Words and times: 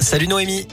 Salut 0.00 0.28
Noémie. 0.28 0.66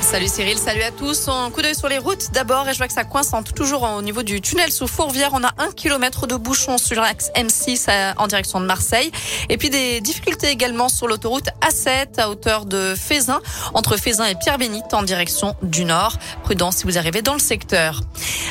Salut 0.00 0.28
Cyril, 0.28 0.56
salut 0.58 0.82
à 0.82 0.90
tous. 0.90 1.28
Un 1.28 1.50
coup 1.50 1.60
d'œil 1.60 1.74
sur 1.74 1.88
les 1.88 1.98
routes 1.98 2.30
d'abord 2.32 2.68
et 2.68 2.72
je 2.72 2.78
vois 2.78 2.86
que 2.86 2.92
ça 2.94 3.04
coince 3.04 3.32
toujours 3.54 3.82
au 3.82 4.00
niveau 4.00 4.22
du 4.22 4.40
tunnel 4.40 4.72
sous 4.72 4.86
Fourvière. 4.86 5.30
On 5.34 5.42
a 5.42 5.52
un 5.58 5.70
kilomètre 5.70 6.26
de 6.26 6.36
bouchon 6.36 6.78
sur 6.78 7.00
l'axe 7.00 7.30
M6 7.34 8.14
en 8.16 8.26
direction 8.26 8.60
de 8.60 8.66
Marseille. 8.66 9.10
Et 9.48 9.58
puis 9.58 9.70
des 9.70 10.00
difficultés 10.00 10.48
également 10.48 10.88
sur 10.88 11.08
l'autoroute 11.08 11.48
A7 11.60 12.18
à 12.18 12.30
hauteur 12.30 12.64
de 12.64 12.94
Fézin, 12.96 13.40
entre 13.74 13.96
Fézin 13.96 14.24
et 14.24 14.34
Pierre-Bénite 14.34 14.94
en 14.94 15.02
direction 15.02 15.56
du 15.62 15.84
nord. 15.84 16.16
Prudence 16.42 16.76
si 16.76 16.84
vous 16.84 16.96
arrivez 16.96 17.20
dans 17.20 17.34
le 17.34 17.40
secteur. 17.40 18.00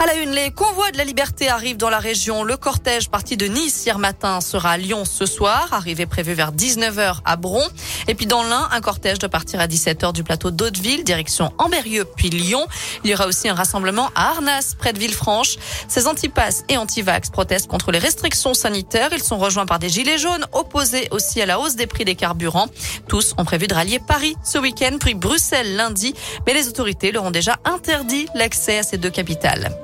À 0.00 0.06
la 0.06 0.14
une, 0.16 0.30
les 0.30 0.50
convois 0.50 0.90
de 0.90 0.98
la 0.98 1.04
liberté 1.04 1.48
arrivent 1.48 1.78
dans 1.78 1.90
la 1.90 1.98
région. 1.98 2.42
Le 2.42 2.56
cortège 2.56 3.08
parti 3.08 3.36
de 3.36 3.46
Nice 3.46 3.86
hier 3.86 3.98
matin 3.98 4.40
sera 4.40 4.72
à 4.72 4.76
Lyon 4.76 5.04
ce 5.04 5.24
soir. 5.24 5.68
Arrivée 5.72 6.06
prévue 6.06 6.34
vers 6.34 6.52
19h 6.52 7.18
à 7.24 7.36
Bron. 7.36 7.66
Et 8.06 8.14
puis 8.14 8.26
dans 8.26 8.42
l'Ain, 8.42 8.68
un 8.70 8.80
cortège 8.80 9.18
doit 9.18 9.28
partir 9.28 9.60
à 9.60 9.66
17h 9.66 10.12
du 10.12 10.24
plateau 10.24 10.50
d'Hauteville, 10.50 11.04
direction 11.04 11.27
Amberieux 11.58 12.04
puis 12.16 12.30
Lyon. 12.30 12.66
Il 13.04 13.10
y 13.10 13.14
aura 13.14 13.26
aussi 13.26 13.48
un 13.48 13.54
rassemblement 13.54 14.10
à 14.14 14.30
Arnas, 14.30 14.74
près 14.78 14.92
de 14.92 14.98
Villefranche. 14.98 15.56
Ces 15.88 16.06
antipasses 16.06 16.64
et 16.68 16.76
antivax 16.76 17.30
protestent 17.30 17.68
contre 17.68 17.92
les 17.92 17.98
restrictions 17.98 18.54
sanitaires. 18.54 19.10
Ils 19.12 19.22
sont 19.22 19.38
rejoints 19.38 19.66
par 19.66 19.78
des 19.78 19.88
gilets 19.88 20.18
jaunes, 20.18 20.46
opposés 20.52 21.08
aussi 21.10 21.40
à 21.40 21.46
la 21.46 21.60
hausse 21.60 21.76
des 21.76 21.86
prix 21.86 22.04
des 22.04 22.14
carburants. 22.14 22.68
Tous 23.08 23.34
ont 23.38 23.44
prévu 23.44 23.66
de 23.66 23.74
rallier 23.74 23.98
Paris 23.98 24.36
ce 24.44 24.58
week-end, 24.58 24.96
puis 25.00 25.14
Bruxelles 25.14 25.76
lundi. 25.76 26.14
Mais 26.46 26.54
les 26.54 26.68
autorités 26.68 27.12
leur 27.12 27.24
ont 27.24 27.30
déjà 27.30 27.56
interdit 27.64 28.26
l'accès 28.34 28.78
à 28.78 28.82
ces 28.82 28.98
deux 28.98 29.10
capitales. 29.10 29.76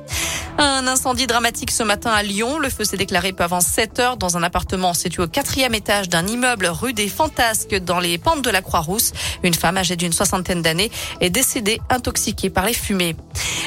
Un 0.57 0.87
incendie 0.87 1.27
dramatique 1.27 1.73
ce 1.73 1.83
matin 1.83 2.13
à 2.13 2.23
Lyon. 2.23 2.59
Le 2.61 2.71
feu 2.71 2.85
s'est 2.85 2.97
déclaré 2.97 3.33
peu 3.33 3.43
avant 3.43 3.61
7 3.61 3.99
heures 3.99 4.17
dans 4.17 4.37
un 4.37 4.43
appartement 4.45 4.95
situé 4.95 5.25
au 5.25 5.27
quatrième 5.27 5.75
étage 5.75 6.09
d'un 6.09 6.27
immeuble 6.29 6.67
rue 6.67 6.93
des 6.93 7.09
Fantasques 7.09 7.75
dans 7.75 7.99
les 7.99 8.19
pentes 8.19 8.43
de 8.43 8.51
la 8.51 8.63
Croix-Rousse. 8.63 9.13
Une 9.43 9.55
femme 9.55 9.77
âgée 9.77 9.97
d'une 9.97 10.13
soixantaine 10.13 10.63
d'années 10.63 10.93
est 11.21 11.31
décédée 11.31 11.81
intoxiquée 11.91 12.51
par 12.51 12.67
les 12.67 12.73
fumées. 12.73 13.17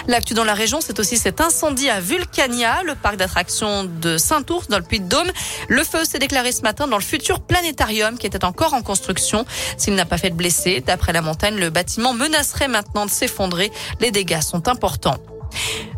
L'actu 0.07 0.33
dans 0.33 0.45
la 0.45 0.53
région, 0.53 0.79
c'est 0.79 0.97
aussi 0.99 1.17
cet 1.17 1.41
incendie 1.41 1.89
à 1.89 1.99
Vulcania, 1.99 2.83
le 2.83 2.95
parc 2.95 3.17
d'attractions 3.17 3.83
de 3.83 4.17
Saint-Ours 4.17 4.69
dans 4.69 4.77
le 4.77 4.83
Puy-de-Dôme. 4.85 5.31
Le 5.67 5.83
feu 5.83 6.05
s'est 6.05 6.19
déclaré 6.19 6.53
ce 6.53 6.61
matin 6.61 6.87
dans 6.87 6.97
le 6.97 7.03
futur 7.03 7.41
planétarium 7.41 8.17
qui 8.17 8.27
était 8.27 8.45
encore 8.45 8.73
en 8.73 8.81
construction. 8.81 9.45
S'il 9.77 9.95
n'a 9.95 10.05
pas 10.05 10.17
fait 10.17 10.29
de 10.29 10.35
blessés, 10.35 10.81
d'après 10.85 11.11
la 11.11 11.21
montagne, 11.21 11.57
le 11.57 11.69
bâtiment 11.69 12.13
menacerait 12.13 12.69
maintenant 12.69 13.05
de 13.05 13.11
s'effondrer. 13.11 13.73
Les 13.99 14.11
dégâts 14.11 14.41
sont 14.41 14.69
importants. 14.69 15.17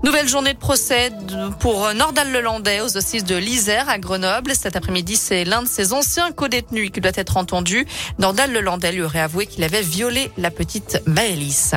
Nouvelle 0.02 0.30
journée 0.30 0.54
de 0.54 0.60
procès 0.60 1.12
pour 1.60 1.94
Nordal 1.94 2.32
Lelandais 2.32 2.80
aux 2.80 2.98
assises 2.98 3.26
de 3.26 3.36
l'Isère 3.36 3.90
à 3.90 4.00
Grenoble. 4.00 4.56
Cet 4.56 4.78
après-midi, 4.78 5.18
c'est 5.18 5.44
l'un 5.44 5.62
de 5.62 5.68
ses 5.68 5.92
anciens 5.92 6.32
co-détenus 6.32 6.90
qui 6.92 7.02
doit 7.02 7.12
être 7.16 7.36
entendu. 7.36 7.86
Nordal 8.18 8.54
Lelandais 8.54 8.94
lui 8.94 9.02
aurait 9.02 9.20
avoué 9.20 9.46
qu'il 9.46 9.64
avait 9.64 9.82
violé 9.82 10.32
la 10.38 10.52
petite 10.52 11.02
Maëlys. 11.06 11.76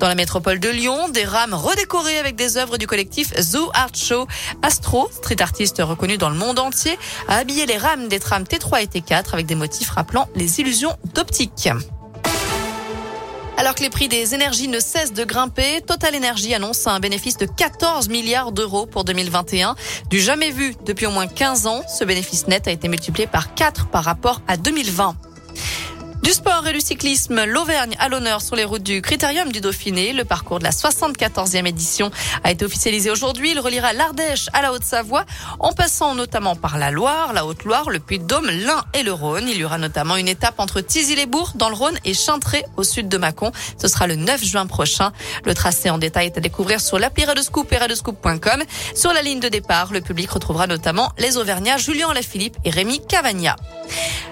Dans 0.00 0.08
la 0.08 0.16
métropole 0.16 0.58
de 0.58 0.68
Lyon, 0.68 1.08
des 1.10 1.24
rames 1.24 1.54
redécorées 1.54 2.18
avec 2.18 2.34
des 2.34 2.56
œuvres 2.56 2.76
du 2.76 2.88
collectif 2.88 3.32
Zoo 3.40 3.70
Art 3.72 3.94
Show. 3.94 4.26
Astro, 4.62 5.08
street 5.12 5.40
artiste 5.40 5.80
reconnu 5.80 6.18
dans 6.18 6.30
le 6.30 6.36
monde 6.36 6.58
entier, 6.58 6.98
a 7.28 7.36
habillé 7.36 7.66
les 7.66 7.76
rames 7.76 8.08
des 8.08 8.18
trams 8.18 8.42
T3 8.42 8.82
et 8.82 8.86
T4 8.86 9.32
avec 9.32 9.46
des 9.46 9.54
motifs 9.54 9.90
rappelant 9.90 10.28
les 10.34 10.60
illusions 10.60 10.96
d'optique. 11.14 11.68
Alors 13.56 13.76
que 13.76 13.82
les 13.82 13.90
prix 13.90 14.08
des 14.08 14.34
énergies 14.34 14.66
ne 14.66 14.80
cessent 14.80 15.12
de 15.12 15.24
grimper, 15.24 15.80
Total 15.80 16.16
Energy 16.16 16.54
annonce 16.54 16.88
un 16.88 16.98
bénéfice 16.98 17.36
de 17.36 17.46
14 17.46 18.08
milliards 18.08 18.50
d'euros 18.50 18.84
pour 18.84 19.04
2021. 19.04 19.76
Du 20.10 20.20
jamais 20.20 20.50
vu 20.50 20.74
depuis 20.84 21.06
au 21.06 21.10
moins 21.10 21.28
15 21.28 21.68
ans, 21.68 21.82
ce 21.86 22.04
bénéfice 22.04 22.48
net 22.48 22.66
a 22.66 22.72
été 22.72 22.88
multiplié 22.88 23.28
par 23.28 23.54
4 23.54 23.86
par 23.86 24.02
rapport 24.02 24.42
à 24.48 24.56
2020. 24.56 25.14
Du 26.24 26.30
sport 26.30 26.66
et 26.66 26.72
du 26.72 26.80
cyclisme, 26.80 27.44
l'Auvergne 27.44 27.94
à 27.98 28.08
l'honneur 28.08 28.40
sur 28.40 28.56
les 28.56 28.64
routes 28.64 28.82
du 28.82 29.02
Critérium 29.02 29.52
du 29.52 29.60
Dauphiné. 29.60 30.14
Le 30.14 30.24
parcours 30.24 30.58
de 30.58 30.64
la 30.64 30.70
74e 30.70 31.66
édition 31.66 32.10
a 32.42 32.50
été 32.50 32.64
officialisé 32.64 33.10
aujourd'hui. 33.10 33.50
Il 33.50 33.60
reliera 33.60 33.92
l'Ardèche 33.92 34.48
à 34.54 34.62
la 34.62 34.72
Haute-Savoie 34.72 35.26
en 35.58 35.74
passant 35.74 36.14
notamment 36.14 36.56
par 36.56 36.78
la 36.78 36.90
Loire, 36.90 37.34
la 37.34 37.44
Haute-Loire, 37.44 37.90
le 37.90 37.98
Puy-de-Dôme, 37.98 38.46
l'Ain 38.46 38.84
et 38.94 39.02
le 39.02 39.12
Rhône. 39.12 39.46
Il 39.50 39.58
y 39.58 39.64
aura 39.66 39.76
notamment 39.76 40.16
une 40.16 40.28
étape 40.28 40.54
entre 40.60 40.80
Tizy-les-Bourgs 40.80 41.56
dans 41.56 41.68
le 41.68 41.74
Rhône 41.74 41.98
et 42.06 42.14
Chintré 42.14 42.64
au 42.78 42.84
sud 42.84 43.10
de 43.10 43.18
Mâcon. 43.18 43.52
Ce 43.78 43.86
sera 43.86 44.06
le 44.06 44.16
9 44.16 44.42
juin 44.42 44.64
prochain. 44.64 45.12
Le 45.44 45.52
tracé 45.52 45.90
en 45.90 45.98
détail 45.98 46.28
est 46.28 46.38
à 46.38 46.40
découvrir 46.40 46.80
sur 46.80 46.98
l'appli 46.98 47.24
et. 47.24 48.64
Sur 48.94 49.12
la 49.12 49.20
ligne 49.20 49.40
de 49.40 49.48
départ, 49.50 49.92
le 49.92 50.00
public 50.00 50.30
retrouvera 50.30 50.66
notamment 50.66 51.12
les 51.18 51.36
Auvergnats 51.36 51.76
Julien 51.76 52.14
Lafilippe 52.14 52.56
et 52.64 52.70
Rémi 52.70 53.06
Cavagna. 53.06 53.56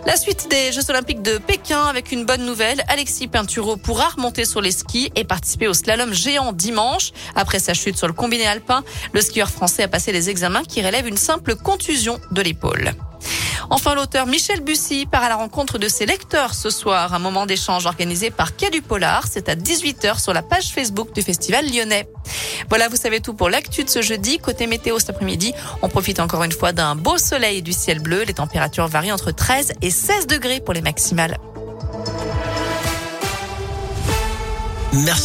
La 0.07 0.17
suite 0.17 0.49
des 0.51 0.73
Jeux 0.73 0.89
Olympiques 0.91 1.23
de 1.23 1.39
Pékin 1.39 1.82
avec 1.87 2.13
une 2.13 2.25
bonne 2.25 2.45
nouvelle. 2.45 2.83
Alexis 2.89 3.29
Pinturo 3.29 3.77
pourra 3.77 4.09
remonter 4.09 4.45
sur 4.45 4.61
les 4.61 4.73
skis 4.73 5.11
et 5.17 5.25
participer 5.25 5.69
au 5.69 5.75
slalom 5.75 6.13
géant 6.13 6.53
dimanche. 6.53 7.13
Après 7.35 7.59
sa 7.59 7.75
chute 7.75 7.97
sur 7.97 8.07
le 8.07 8.13
combiné 8.13 8.47
alpin, 8.47 8.85
le 9.13 9.21
skieur 9.21 9.51
français 9.51 9.85
a 9.85 9.89
passé 9.89 10.13
les 10.13 10.31
examens 10.31 10.65
qui 10.65 10.83
relèvent 10.83 11.09
une 11.09 11.17
simple 11.17 11.57
contusion 11.57 12.21
de 12.31 12.43
l'épaule. 12.43 12.93
Enfin, 13.71 13.95
l'auteur 13.95 14.27
Michel 14.27 14.61
Bussy 14.61 15.07
part 15.07 15.23
à 15.23 15.29
la 15.29 15.37
rencontre 15.37 15.79
de 15.79 15.89
ses 15.89 16.05
lecteurs 16.05 16.55
ce 16.55 16.69
soir. 16.69 17.15
Un 17.15 17.19
moment 17.19 17.47
d'échange 17.47 17.87
organisé 17.87 18.31
par 18.31 18.57
Quai 18.57 18.71
du 18.71 18.83
Polar. 18.83 19.25
C'est 19.31 19.49
à 19.49 19.55
18h 19.55 20.21
sur 20.21 20.35
la 20.35 20.43
page 20.43 20.73
Facebook 20.73 21.15
du 21.15 21.23
Festival 21.23 21.65
lyonnais. 21.73 22.09
Voilà, 22.69 22.89
vous 22.89 22.97
savez 22.97 23.21
tout 23.21 23.35
pour 23.35 23.49
l'actu 23.49 23.85
de 23.85 23.91
ce 23.91 24.03
jeudi. 24.03 24.39
Côté 24.39 24.67
météo 24.67 24.99
cet 24.99 25.11
après-midi, 25.11 25.55
on 25.81 25.89
profite 25.89 26.21
encore 26.21 26.45
une 26.45 26.53
fois 26.53 26.73
d'un 26.73 26.95
beau 26.97 27.17
soleil 27.19 27.59
et 27.59 27.63
du 27.63 27.73
ciel 27.73 28.01
bleu. 28.01 28.25
Les 28.25 28.35
températures 28.35 28.89
varient 28.89 29.13
entre 29.13 29.31
13 29.31 29.73
et 29.81 29.91
16 29.91 30.27
degrés 30.27 30.61
pour 30.61 30.75
les 30.75 30.83
maximales. 30.83 31.39
Merci. 34.93 35.23